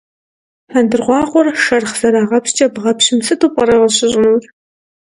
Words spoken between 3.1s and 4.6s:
сыту пӏэрэ къыщыщӏынур?